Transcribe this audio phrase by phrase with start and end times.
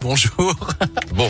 [0.00, 0.54] Bonjour.
[1.14, 1.28] Bon.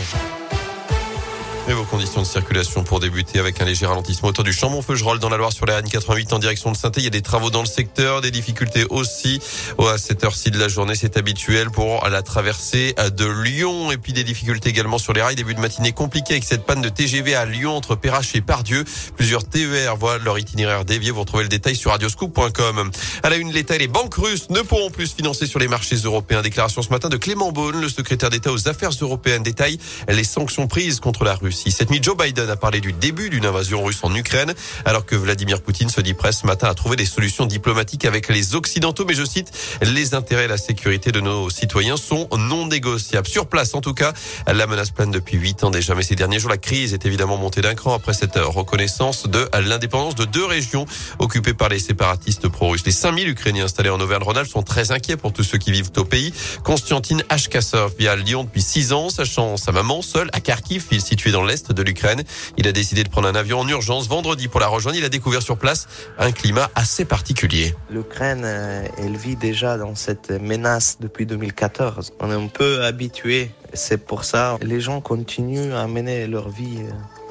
[1.67, 5.29] Et vos conditions de circulation pour débuter avec un léger ralentissement autour du Chambon-Feugerolles dans
[5.29, 7.61] la Loire sur la N88 en direction de saint Il y a des travaux dans
[7.61, 9.39] le secteur, des difficultés aussi.
[9.77, 13.91] À cette heure-ci de la journée, c'est habituel pour la traversée de Lyon.
[13.91, 15.35] Et puis des difficultés également sur les rails.
[15.35, 18.83] Début de matinée compliqué avec cette panne de TGV à Lyon entre Perrache et Pardieu.
[19.15, 21.11] Plusieurs TER voient leur itinéraire dévié.
[21.11, 22.89] Vous retrouvez le détail sur radioscoop.com.
[23.21, 25.97] À la une, l'État et les banques russes ne pourront plus financer sur les marchés
[25.97, 26.41] européens.
[26.41, 29.43] Déclaration ce matin de Clément Beaune, le secrétaire d'État aux affaires européennes.
[29.43, 29.77] Détail,
[30.09, 31.50] les sanctions prises contre la Russie.
[31.51, 34.53] Cette nuit, Joe Biden a parlé du début d'une invasion russe en Ukraine,
[34.85, 38.29] alors que Vladimir Poutine se dit prêt ce matin à trouver des solutions diplomatiques avec
[38.29, 39.05] les Occidentaux.
[39.05, 39.51] Mais je cite,
[39.81, 43.27] les intérêts et la sécurité de nos citoyens sont non négociables.
[43.27, 44.13] Sur place, en tout cas,
[44.47, 45.95] la menace plane depuis huit ans déjà.
[45.95, 49.49] Mais ces derniers jours, la crise est évidemment montée d'un cran après cette reconnaissance de
[49.59, 50.85] l'indépendance de deux régions
[51.19, 52.85] occupées par les séparatistes pro-russes.
[52.85, 56.05] Les 5000 Ukrainiens installés en Auvergne-Rhône-Alpes sont très inquiets pour tous ceux qui vivent au
[56.05, 56.33] pays.
[56.63, 61.01] Constantine Hkassov vit à Lyon depuis six ans, sachant sa maman seule à Kharkiv, ville
[61.01, 62.23] située dans l'est de l'Ukraine.
[62.57, 64.97] Il a décidé de prendre un avion en urgence vendredi pour la rejoindre.
[64.97, 67.75] Il a découvert sur place un climat assez particulier.
[67.89, 72.13] L'Ukraine, euh, elle vit déjà dans cette menace depuis 2014.
[72.19, 73.51] On est un peu habitué.
[73.73, 76.79] C'est pour ça les gens continuent à mener leur vie.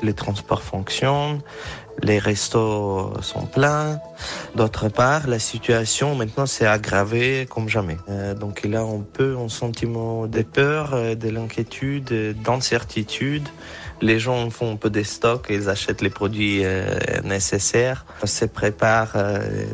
[0.02, 1.40] Les transports fonctionnent,
[2.02, 4.00] les restos sont pleins.
[4.54, 7.98] D'autre part, la situation maintenant s'est aggravée comme jamais.
[8.08, 13.48] Euh, donc il a un peu un sentiment de peur, euh, de l'inquiétude, d'incertitude.
[14.02, 19.16] Les gens font un peu des stocks, ils achètent les produits euh, nécessaires, se préparent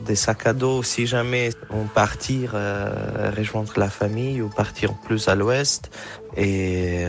[0.04, 2.56] des sacs à dos si jamais on partir
[3.36, 5.92] rejoindre la famille ou partir plus à l'ouest.
[6.36, 7.04] Et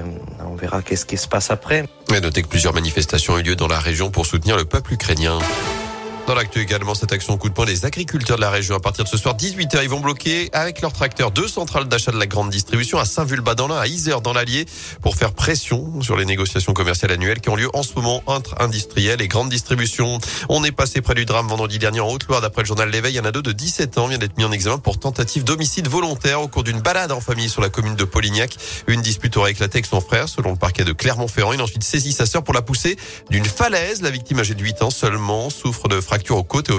[0.46, 1.86] on verra qu'est-ce qui se passe après.
[2.10, 5.40] Notez que plusieurs manifestations ont eu lieu dans la région pour soutenir le peuple ukrainien.
[6.28, 8.76] Dans l'actu également, cette action coup de poing des agriculteurs de la région.
[8.76, 12.12] À partir de ce soir, 18h, ils vont bloquer avec leurs tracteurs deux centrales d'achat
[12.12, 14.66] de la grande distribution à Saint-Vulbas dans à Isère dans l'Allier,
[15.02, 18.62] pour faire pression sur les négociations commerciales annuelles qui ont lieu en ce moment entre
[18.62, 20.20] industriels et grandes distributions.
[20.50, 22.42] On est passé près du drame vendredi dernier en Haute-Loire.
[22.42, 24.44] D'après le journal L'éveil, il y en a deux de 17 ans vient d'être mis
[24.44, 27.96] en examen pour tentative d'homicide volontaire au cours d'une balade en famille sur la commune
[27.96, 28.54] de Polignac.
[28.88, 31.54] Une dispute aurait éclaté avec son frère, selon le parquet de Clermont-Ferrand.
[31.54, 32.98] Il a ensuite saisi sa sœur pour la pousser
[33.30, 34.02] d'une falaise.
[34.02, 36.74] La victime âgée de 8 ans seulement souffre de fractures aux côtes et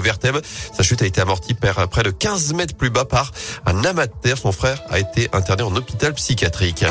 [0.75, 3.31] sa chute a été amortie près de 15 mètres plus bas par
[3.65, 4.37] un terre.
[4.37, 6.85] Son frère a été interné en hôpital psychiatrique.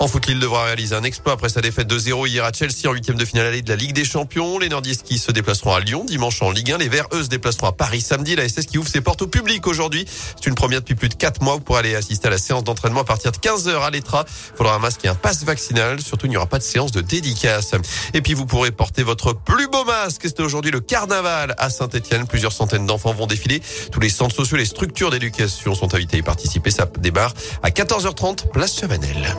[0.00, 2.88] En foot, Lille devra réaliser un exploit après sa défaite de 0 hier à Chelsea
[2.88, 4.58] en huitième de finale allée de la Ligue des Champions.
[4.58, 6.78] Les nordistes qui se déplaceront à Lyon dimanche en Ligue 1.
[6.78, 8.34] Les Verts, eux, se déplaceront à Paris samedi.
[8.34, 10.04] La SS qui ouvre ses portes au public aujourd'hui.
[10.08, 11.58] C'est une première depuis plus de 4 mois.
[11.60, 14.24] Pour aller assister à la séance d'entraînement à partir de 15h à l'Etra.
[14.28, 16.00] Il faudra un masque et un passe vaccinal.
[16.02, 17.70] Surtout, il n'y aura pas de séance de dédicace.
[18.12, 20.22] Et puis, vous pourrez porter votre plus beau masque.
[20.24, 22.26] C'est aujourd'hui le carnaval à Saint-Etienne.
[22.26, 23.62] Plusieurs centaines d'enfants vont défiler.
[23.92, 26.70] Tous les centres sociaux, les structures d'éducation sont invités à y participer.
[26.70, 27.32] Ça démarre
[27.62, 29.34] à 14h30, place Chavanel.